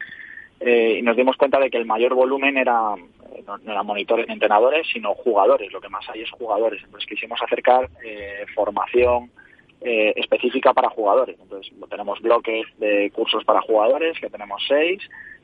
Eh, 0.60 0.98
y 1.00 1.02
nos 1.02 1.16
dimos 1.16 1.36
cuenta 1.36 1.58
de 1.58 1.70
que 1.70 1.78
el 1.78 1.86
mayor 1.86 2.14
volumen 2.14 2.56
era 2.56 2.94
no, 3.46 3.58
no 3.58 3.84
monitores 3.84 4.26
ni 4.28 4.34
entrenadores, 4.34 4.86
sino 4.92 5.14
jugadores. 5.14 5.72
Lo 5.72 5.80
que 5.80 5.88
más 5.88 6.08
hay 6.08 6.22
es 6.22 6.30
jugadores. 6.30 6.82
Entonces 6.84 7.08
quisimos 7.08 7.40
acercar 7.42 7.88
eh, 8.04 8.44
formación 8.54 9.30
eh, 9.80 10.12
específica 10.16 10.72
para 10.72 10.90
jugadores. 10.90 11.36
Entonces 11.40 11.72
tenemos 11.88 12.20
bloques 12.20 12.66
de 12.78 13.10
cursos 13.10 13.44
para 13.44 13.60
jugadores, 13.60 14.18
que 14.20 14.30
tenemos 14.30 14.62
seis, 14.68 15.00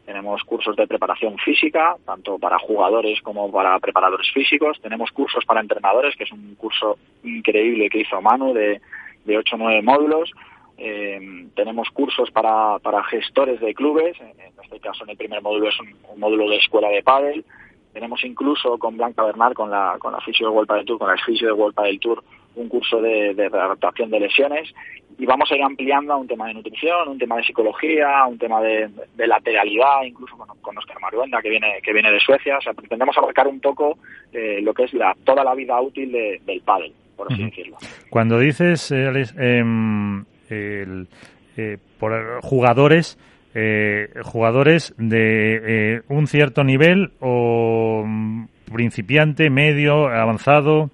tenemos 0.09 0.43
cursos 0.45 0.75
de 0.75 0.87
preparación 0.87 1.37
física, 1.37 1.95
tanto 2.07 2.39
para 2.39 2.59
jugadores 2.59 3.21
como 3.21 3.53
para 3.53 3.79
preparadores 3.79 4.33
físicos, 4.33 4.81
tenemos 4.81 5.11
cursos 5.11 5.45
para 5.45 5.61
entrenadores, 5.61 6.17
que 6.17 6.25
es 6.25 6.33
un 6.33 6.55
curso 6.55 6.97
increíble 7.25 7.91
que 7.91 8.01
hizo 8.01 8.19
Manu 8.23 8.55
de, 8.55 8.81
de 9.27 9.37
8 9.37 9.57
o 9.57 9.59
9 9.59 9.83
módulos, 9.83 10.33
eh, 10.79 11.21
tenemos 11.55 11.91
cursos 11.91 12.31
para, 12.31 12.79
para 12.79 13.05
gestores 13.05 13.61
de 13.61 13.75
clubes, 13.75 14.19
en 14.19 14.33
este 14.65 14.81
caso 14.81 15.05
en 15.05 15.11
el 15.11 15.19
primer 15.19 15.43
módulo 15.43 15.69
es 15.69 15.79
un, 15.79 15.95
módulo 16.19 16.49
de 16.49 16.57
escuela 16.57 16.89
de 16.89 17.03
pádel, 17.03 17.45
tenemos 17.93 18.25
incluso 18.25 18.79
con 18.79 18.97
Blanca 18.97 19.25
Bernal, 19.25 19.53
con 19.53 19.71
la, 19.71 19.97
con 19.99 20.15
la 20.15 20.23
fisio 20.23 20.49
de 20.49 20.55
World 20.55 20.73
del 20.73 20.87
Tour, 20.87 20.99
con 21.01 21.09
la 21.09 21.23
fisio 21.23 21.49
de 21.49 21.53
World 21.53 21.79
del 21.83 22.01
Tour, 22.01 22.25
un 22.55 22.69
curso 22.69 23.01
de, 23.01 23.35
de 23.35 23.49
readaptación 23.49 24.11
de 24.11 24.21
lesiones 24.21 24.73
y 25.19 25.27
vamos 25.27 25.51
a 25.51 25.57
ir 25.57 25.63
ampliando 25.63 26.13
a 26.13 26.17
un 26.17 26.29
tema 26.29 26.47
de 26.47 26.55
nutrición, 26.55 27.09
un 27.09 27.19
tema 27.19 27.37
de 27.37 27.45
psicología, 27.45 28.25
un 28.27 28.39
tema 28.39 28.61
de, 28.61 28.89
lateralidad, 29.17 30.03
incluso 30.05 30.37
con, 30.37 30.47
con 30.61 30.79
Oscar 30.79 31.01
Maruenda, 31.01 31.43
que 31.43 31.51
viene, 31.51 31.81
que 31.83 31.93
viene 31.93 32.13
de 32.13 32.21
Suecia. 32.21 32.59
O 32.59 32.61
sea, 32.61 32.73
pretendemos 32.73 33.19
abarcar 33.19 33.49
un 33.49 33.59
poco 33.59 33.99
eh, 34.33 34.61
lo 34.63 34.73
que 34.73 34.85
es 34.85 34.95
la, 34.95 35.17
toda 35.25 35.43
la 35.43 35.55
vida 35.55 35.81
útil 35.81 36.13
del 36.13 36.61
pádel, 36.61 36.93
por 37.17 37.33
así 37.33 37.43
decirlo. 37.43 37.79
Cuando 38.11 38.39
dices, 38.39 38.93
eh, 38.93 39.07
Alex, 39.09 39.35
em, 39.37 40.25
el, 40.51 41.09
eh, 41.57 41.79
por 41.99 42.41
jugadores, 42.43 43.19
eh, 43.55 44.11
jugadores 44.23 44.95
de 44.99 45.97
eh, 45.97 46.03
un 46.09 46.29
cierto 46.29 46.63
nivel 46.63 47.11
o 47.19 48.05
mm, 48.07 48.45
principiante, 48.73 49.51
medio, 49.51 50.07
avanzado. 50.07 50.91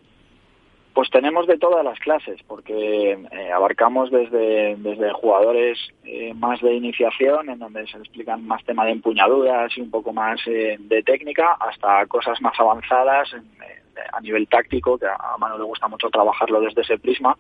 Pues 0.95 1.11
tenemos 1.11 1.47
de 1.49 1.59
todas 1.59 1.85
las 1.85 1.99
clases, 1.99 2.41
porque 2.47 3.19
abarcamos 3.53 4.13
desde, 4.13 4.77
desde 4.77 5.13
jugadores 5.13 5.77
más 6.37 6.61
de 6.61 6.75
iniciación, 6.75 7.51
en 7.51 7.59
donde 7.59 7.85
se 7.89 7.99
explican 7.99 8.47
más 8.47 8.65
tema 8.65 8.85
de 8.85 8.93
empuñaduras 8.93 9.77
y 9.77 9.81
un 9.81 9.91
poco 9.91 10.13
más 10.13 10.41
de 10.47 11.03
técnica, 11.05 11.57
hasta 11.59 12.07
cosas 12.07 12.41
más 12.41 12.59
avanzadas 12.61 13.35
a 14.13 14.21
nivel 14.21 14.49
táctico, 14.49 14.99
que 14.99 15.07
a 15.07 15.37
Manu 15.39 15.59
le 15.59 15.65
gusta 15.65 15.89
mucho 15.89 16.09
trabajarlo 16.11 16.61
desde 16.61 16.83
ese 16.83 16.99
prisma, 16.99 17.37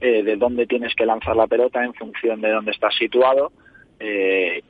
eh, 0.00 0.22
de 0.22 0.36
dónde 0.36 0.66
tienes 0.66 0.94
que 0.94 1.06
lanzar 1.06 1.36
la 1.36 1.46
pelota 1.46 1.82
en 1.82 1.94
función 1.94 2.40
de 2.40 2.50
dónde 2.50 2.72
estás 2.72 2.94
situado. 2.94 3.52
Eh, 4.00 4.62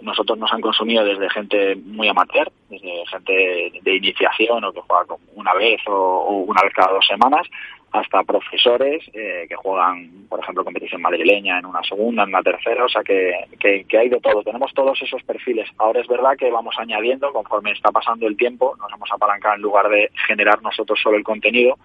nosotros 0.00 0.36
nos 0.36 0.52
han 0.52 0.60
consumido 0.60 1.04
desde 1.04 1.30
gente 1.30 1.76
muy 1.76 2.08
amateur, 2.08 2.50
desde 2.68 3.06
gente 3.06 3.80
de 3.82 3.96
iniciación 3.96 4.64
o 4.64 4.72
que 4.72 4.80
juega 4.80 5.16
una 5.34 5.54
vez 5.54 5.80
o, 5.86 6.44
una 6.46 6.62
vez 6.62 6.72
cada 6.72 6.92
dos 6.92 7.06
semanas, 7.06 7.46
hasta 7.92 8.24
profesores 8.24 9.04
eh, 9.12 9.46
que 9.48 9.54
juegan, 9.54 10.26
por 10.28 10.40
ejemplo, 10.40 10.64
competición 10.64 11.00
madrileña 11.00 11.60
en 11.60 11.66
una 11.66 11.84
segunda, 11.84 12.24
en 12.24 12.30
una 12.30 12.42
tercera, 12.42 12.84
o 12.84 12.88
sea 12.88 13.04
que, 13.04 13.32
que, 13.60 13.84
que, 13.84 13.98
hay 13.98 14.08
de 14.08 14.18
todo. 14.18 14.42
Tenemos 14.42 14.74
todos 14.74 15.00
esos 15.00 15.22
perfiles. 15.22 15.70
Ahora 15.78 16.00
es 16.00 16.08
verdad 16.08 16.36
que 16.36 16.50
vamos 16.50 16.74
añadiendo, 16.76 17.32
conforme 17.32 17.70
está 17.70 17.92
pasando 17.92 18.26
el 18.26 18.36
tiempo, 18.36 18.74
nos 18.80 18.92
hemos 18.92 19.12
apalancado 19.12 19.54
en 19.54 19.62
lugar 19.62 19.88
de 19.88 20.10
generar 20.26 20.60
nosotros 20.62 20.98
solo 21.00 21.16
el 21.16 21.22
contenido, 21.22 21.78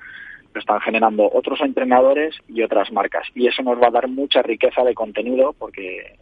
lo 0.51 0.60
están 0.60 0.81
generando 0.81 1.29
otros 1.31 1.62
entrenadores 1.62 2.36
y 2.48 2.63
otras 2.63 2.91
marcas. 2.91 3.27
Y 3.36 3.46
eso 3.46 3.62
nos 3.62 3.79
va 3.79 3.88
a 3.88 3.91
dar 3.91 4.08
mucha 4.08 4.41
riqueza 4.41 4.84
de 4.84 4.96
contenido 4.96 5.53
porque 5.60 6.17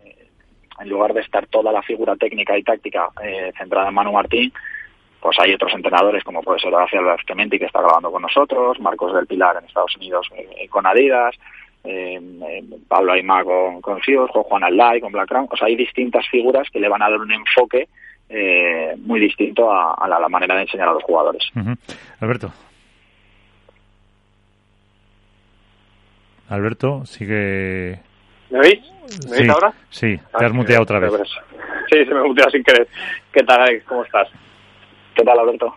en 0.80 0.90
lugar 0.90 1.14
de 1.14 1.22
estar 1.22 1.48
toda 1.48 1.72
la 1.72 1.82
figura 1.82 2.16
técnica 2.16 2.58
y 2.58 2.64
táctica 2.64 3.10
eh, 3.24 3.52
centrada 3.58 3.90
en 3.90 3.94
Manu 3.94 4.12
Martín, 4.12 4.52
pues 5.20 5.38
hay 5.40 5.54
otros 5.54 5.74
entrenadores 5.74 6.24
como 6.24 6.44
puede 6.44 6.60
ser 6.60 6.74
Horacio 6.74 7.02
Clementi 7.26 7.58
que 7.60 7.66
está 7.66 7.82
grabando 7.82 8.12
con 8.12 8.22
nosotros, 8.22 8.80
Marcos 8.80 9.14
del 9.14 9.28
Pilar 9.28 9.58
en 9.58 9.66
Estados 9.66 9.96
Unidos 9.98 10.28
eh, 10.36 10.68
con 10.70 10.86
Adidas, 10.86 11.36
Pablo 12.90 13.14
Aymá 13.14 13.46
con, 13.46 13.82
con 13.82 14.00
Juan 14.02 14.64
Aldai 14.64 15.00
con 15.00 15.12
Black 15.12 15.30
Crown. 15.30 15.48
O 15.50 15.56
sea, 15.56 15.68
hay 15.68 15.78
distintas 15.78 16.28
figuras 16.28 16.70
que 16.70 16.82
le 16.82 16.90
van 16.90 17.02
a 17.02 17.10
dar 17.10 17.20
un 17.20 17.32
enfoque 17.32 17.88
muy 18.98 19.22
distinto 19.22 19.72
a, 19.72 20.06
la, 20.06 20.28
manera 20.28 20.56
de 20.56 20.64
enseñar 20.64 20.90
a 20.90 20.94
los 20.94 21.04
jugadores. 21.04 21.50
Alberto. 22.20 22.52
Alberto, 26.50 27.06
sigue. 27.06 28.00
¿Me 28.50 28.60
veis? 28.60 28.80
¿Me 29.30 29.38
veis 29.38 29.50
ahora? 29.50 29.74
Sí, 29.90 30.18
te 30.18 30.46
has 30.46 30.52
ah, 30.52 30.54
muteado 30.54 30.84
otra 30.84 31.00
vez. 31.00 31.12
Sí, 31.90 32.06
se 32.06 32.14
me 32.14 32.24
muteado 32.24 32.52
sin 32.52 32.64
querer. 32.64 32.88
¿Qué 33.32 33.44
tal, 33.44 33.62
Alex? 33.62 33.86
¿Cómo 33.86 34.04
estás? 34.04 34.30
¿Qué 35.16 35.24
tal, 35.24 35.40
Alberto? 35.40 35.74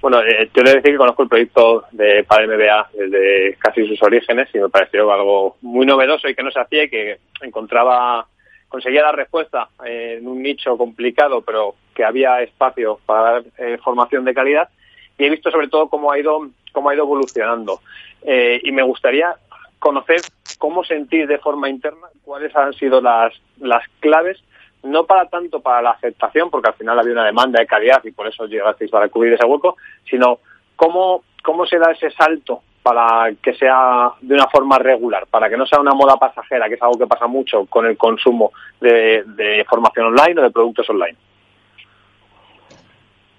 Bueno, 0.00 0.22
eh, 0.22 0.50
yo 0.54 0.62
le 0.62 0.74
decir 0.74 0.92
que 0.92 0.96
conozco 0.96 1.22
el 1.22 1.28
proyecto 1.28 1.84
de 1.90 2.22
Padre 2.24 2.46
MBA 2.46 2.90
desde 2.94 3.56
casi 3.58 3.86
sus 3.88 4.00
orígenes 4.02 4.48
y 4.54 4.58
me 4.58 4.68
pareció 4.68 5.10
algo 5.12 5.56
muy 5.62 5.84
novedoso 5.86 6.28
y 6.28 6.34
que 6.34 6.42
no 6.42 6.50
se 6.50 6.60
hacía 6.60 6.84
y 6.84 6.90
que 6.90 7.18
encontraba, 7.40 8.26
conseguía 8.68 9.02
la 9.02 9.12
respuesta 9.12 9.68
en 9.84 10.26
un 10.28 10.42
nicho 10.42 10.76
complicado, 10.76 11.42
pero 11.42 11.74
que 11.94 12.04
había 12.04 12.40
espacio 12.42 13.00
para 13.04 13.22
dar 13.22 13.44
eh, 13.58 13.78
formación 13.82 14.24
de 14.24 14.34
calidad. 14.34 14.68
Y 15.18 15.24
he 15.24 15.30
visto 15.30 15.50
sobre 15.50 15.68
todo 15.68 15.88
cómo 15.88 16.12
ha 16.12 16.18
ido, 16.18 16.50
cómo 16.72 16.90
ha 16.90 16.94
ido 16.94 17.04
evolucionando. 17.04 17.80
Eh, 18.22 18.60
y 18.62 18.72
me 18.72 18.82
gustaría 18.82 19.34
conocer 19.78 20.20
cómo 20.58 20.84
sentir 20.84 21.26
de 21.26 21.38
forma 21.38 21.68
interna 21.68 22.08
cuáles 22.22 22.54
han 22.56 22.72
sido 22.74 23.00
las, 23.00 23.32
las 23.58 23.82
claves, 24.00 24.42
no 24.82 25.04
para 25.04 25.26
tanto 25.26 25.60
para 25.60 25.82
la 25.82 25.90
aceptación, 25.90 26.50
porque 26.50 26.68
al 26.68 26.74
final 26.74 26.98
había 26.98 27.12
una 27.12 27.24
demanda 27.24 27.60
de 27.60 27.66
calidad 27.66 28.02
y 28.04 28.12
por 28.12 28.26
eso 28.26 28.46
llegasteis 28.46 28.90
para 28.90 29.08
cubrir 29.08 29.34
ese 29.34 29.44
hueco, 29.44 29.76
sino 30.08 30.38
cómo, 30.76 31.22
cómo 31.42 31.66
se 31.66 31.78
da 31.78 31.92
ese 31.92 32.10
salto 32.10 32.62
para 32.82 33.32
que 33.42 33.54
sea 33.54 34.12
de 34.20 34.34
una 34.34 34.46
forma 34.46 34.78
regular, 34.78 35.26
para 35.26 35.48
que 35.48 35.56
no 35.56 35.66
sea 35.66 35.80
una 35.80 35.92
moda 35.92 36.16
pasajera, 36.16 36.68
que 36.68 36.74
es 36.74 36.82
algo 36.82 36.98
que 36.98 37.06
pasa 37.08 37.26
mucho 37.26 37.66
con 37.66 37.84
el 37.84 37.96
consumo 37.96 38.52
de, 38.80 39.24
de 39.26 39.64
formación 39.68 40.06
online 40.06 40.40
o 40.40 40.44
de 40.44 40.50
productos 40.50 40.88
online. 40.90 41.16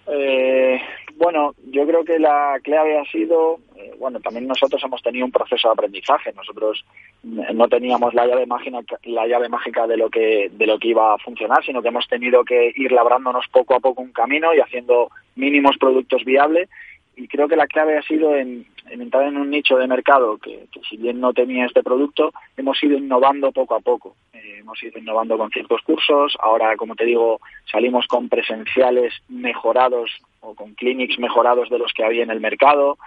Eh, 0.08 0.82
bueno, 1.18 1.56
yo 1.72 1.86
creo 1.88 2.06
que 2.06 2.20
la 2.20 2.60
clave 2.64 3.00
ha 3.00 3.06
sido, 3.06 3.60
eh, 3.76 3.92
bueno, 3.98 4.20
también 4.20 4.48
nosotros 4.48 4.82
hemos 4.84 5.02
tenido 5.02 5.26
un 5.26 5.32
proceso 5.32 5.68
de 5.68 5.74
aprendizaje. 5.74 6.32
Nosotros 6.34 6.86
no 7.24 7.68
teníamos 7.68 8.14
la 8.14 8.28
llave 8.28 8.46
mágica, 8.46 8.80
la 9.04 9.28
llave 9.28 9.50
mágica 9.50 9.88
de 9.88 9.98
lo 9.98 10.10
que 10.10 10.50
de 10.52 10.68
lo 10.68 10.78
que 10.78 10.90
iba 10.90 11.14
a 11.14 11.18
funcionar, 11.18 11.64
sino 11.66 11.82
que 11.82 11.88
hemos 11.88 12.08
tenido 12.08 12.44
que 12.44 12.72
ir 12.76 12.92
labrándonos 12.92 13.48
poco 13.52 13.74
a 13.74 13.80
poco 13.80 14.02
un 14.02 14.12
camino 14.12 14.54
y 14.54 14.60
haciendo 14.60 15.10
mínimos 15.36 15.78
productos 15.78 16.24
viables. 16.24 16.70
Y 17.16 17.28
creo 17.28 17.48
que 17.48 17.56
la 17.56 17.66
clave 17.66 17.98
ha 17.98 18.04
sido 18.04 18.36
en, 18.36 18.68
entrar 18.88 19.28
en 19.28 19.38
un 19.38 19.50
nicho 19.50 19.78
de 19.78 19.88
mercado 19.88 20.38
que, 20.38 20.68
si 20.88 20.98
bien 20.98 21.20
no 21.20 21.34
tenía 21.34 21.66
este 21.66 21.82
producto, 21.82 22.32
hemos 22.56 22.82
ido 22.84 22.96
innovando 22.96 23.52
poco 23.52 23.74
a 23.74 23.80
poco. 23.80 24.16
Eh, 24.34 24.58
hemos 24.60 24.82
ido 24.84 25.00
innovando 25.00 25.36
con 25.36 25.50
ciertos 25.50 25.82
cursos. 25.82 26.38
Ahora, 26.40 26.76
como 26.78 26.96
te 26.96 27.06
digo, 27.06 27.42
salimos 27.72 28.06
con 28.06 28.30
presenciales 28.30 29.16
mejorados 29.30 30.12
o 30.48 30.56
con 30.56 30.74
clinics 30.76 31.20
mejorados 31.20 31.70
de 31.70 31.78
los 31.78 31.92
que 31.94 32.06
había 32.06 32.24
en 32.24 32.32
el 32.32 32.40
mercado. 32.40 32.98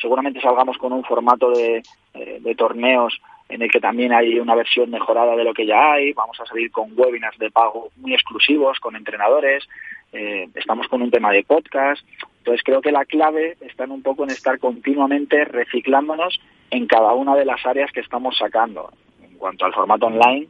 Seguramente 0.00 0.40
salgamos 0.40 0.78
con 0.78 0.92
un 0.92 1.04
formato 1.04 1.50
de, 1.50 1.82
eh, 2.14 2.38
de 2.40 2.54
torneos 2.54 3.20
en 3.48 3.62
el 3.62 3.70
que 3.70 3.80
también 3.80 4.12
hay 4.12 4.38
una 4.38 4.54
versión 4.54 4.90
mejorada 4.90 5.36
de 5.36 5.44
lo 5.44 5.52
que 5.52 5.66
ya 5.66 5.92
hay. 5.92 6.12
Vamos 6.12 6.40
a 6.40 6.46
salir 6.46 6.70
con 6.70 6.92
webinars 6.96 7.38
de 7.38 7.50
pago 7.50 7.90
muy 7.96 8.14
exclusivos 8.14 8.78
con 8.80 8.96
entrenadores. 8.96 9.68
Eh, 10.12 10.48
estamos 10.54 10.88
con 10.88 11.02
un 11.02 11.10
tema 11.10 11.32
de 11.32 11.42
podcast. 11.42 12.04
Entonces 12.38 12.62
creo 12.64 12.80
que 12.80 12.92
la 12.92 13.04
clave 13.04 13.56
está 13.60 13.84
en 13.84 13.90
un 13.90 14.02
poco 14.02 14.24
en 14.24 14.30
estar 14.30 14.58
continuamente 14.58 15.44
reciclándonos 15.44 16.40
en 16.70 16.86
cada 16.86 17.12
una 17.12 17.34
de 17.34 17.44
las 17.44 17.64
áreas 17.66 17.90
que 17.92 18.00
estamos 18.00 18.36
sacando. 18.36 18.90
En 19.22 19.36
cuanto 19.36 19.66
al 19.66 19.74
formato 19.74 20.06
online, 20.06 20.46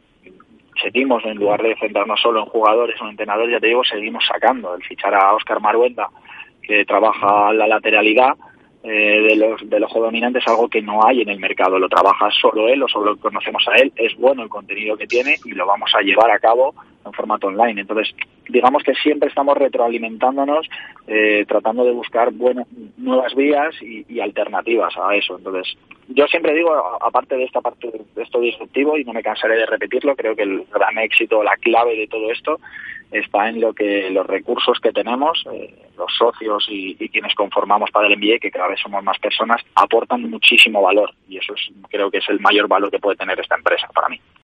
seguimos, 0.82 1.24
en 1.24 1.38
lugar 1.38 1.62
de 1.62 1.76
centrarnos 1.76 2.20
solo 2.20 2.40
en 2.40 2.46
jugadores 2.46 3.00
o 3.00 3.08
entrenadores, 3.08 3.52
ya 3.52 3.60
te 3.60 3.68
digo, 3.68 3.84
seguimos 3.84 4.24
sacando. 4.26 4.74
El 4.74 4.82
fichar 4.82 5.14
a 5.14 5.34
Oscar 5.34 5.60
Maruenda, 5.60 6.08
que 6.66 6.84
trabaja 6.84 7.52
la 7.52 7.66
lateralidad 7.66 8.34
eh, 8.82 9.22
de 9.22 9.36
los, 9.36 9.68
del 9.68 9.84
ojo 9.84 10.00
dominante, 10.00 10.40
es 10.40 10.48
algo 10.48 10.68
que 10.68 10.82
no 10.82 11.06
hay 11.06 11.22
en 11.22 11.30
el 11.30 11.38
mercado. 11.38 11.78
Lo 11.78 11.88
trabaja 11.88 12.28
solo 12.30 12.68
él 12.68 12.82
o 12.82 12.88
solo 12.88 13.16
conocemos 13.16 13.64
a 13.68 13.76
él. 13.76 13.92
Es 13.96 14.14
bueno 14.16 14.42
el 14.42 14.48
contenido 14.48 14.96
que 14.96 15.06
tiene 15.06 15.36
y 15.44 15.52
lo 15.52 15.66
vamos 15.66 15.90
a 15.94 16.02
llevar 16.02 16.30
a 16.30 16.38
cabo 16.38 16.74
en 17.04 17.12
formato 17.12 17.48
online. 17.48 17.80
Entonces, 17.80 18.14
digamos 18.48 18.82
que 18.82 18.94
siempre 18.94 19.28
estamos 19.28 19.56
retroalimentándonos, 19.56 20.68
eh, 21.06 21.44
tratando 21.46 21.84
de 21.84 21.92
buscar 21.92 22.32
buenas, 22.32 22.66
nuevas 22.96 23.34
vías 23.34 23.74
y, 23.82 24.20
alternativas 24.20 24.94
a 24.96 25.14
eso. 25.14 25.36
Entonces, 25.36 25.76
yo 26.08 26.26
siempre 26.26 26.54
digo, 26.54 26.72
aparte 27.00 27.36
de 27.36 27.44
esta 27.44 27.60
parte 27.60 27.90
de 28.14 28.22
esto 28.22 28.40
disruptivo, 28.40 28.96
y 28.96 29.04
no 29.04 29.12
me 29.12 29.22
cansaré 29.22 29.56
de 29.56 29.66
repetirlo, 29.66 30.16
creo 30.16 30.34
que 30.34 30.42
el 30.42 30.64
gran 30.72 30.98
éxito, 30.98 31.42
la 31.42 31.56
clave 31.56 31.96
de 31.96 32.06
todo 32.06 32.30
esto 32.30 32.58
está 33.10 33.48
en 33.48 33.60
lo 33.60 33.72
que 33.72 34.10
los 34.10 34.26
recursos 34.26 34.78
que 34.80 34.92
tenemos, 34.92 35.44
eh, 35.52 35.74
los 35.96 36.12
socios 36.16 36.66
y, 36.68 36.96
quienes 37.08 37.34
conformamos 37.34 37.90
para 37.90 38.08
el 38.08 38.16
MBA, 38.16 38.38
que 38.40 38.50
cada 38.50 38.68
vez 38.68 38.80
somos 38.80 39.02
más 39.04 39.18
personas, 39.18 39.62
aportan 39.74 40.28
muchísimo 40.28 40.82
valor 40.82 41.12
y 41.28 41.38
eso 41.38 41.54
es, 41.54 41.70
creo 41.88 42.10
que 42.10 42.18
es 42.18 42.28
el 42.28 42.40
mayor 42.40 42.66
valor 42.66 42.90
que 42.90 42.98
puede 42.98 43.16
tener 43.16 43.38
esta 43.38 43.56
empresa 43.56 43.88
para 43.94 44.08
mí. 44.08 44.20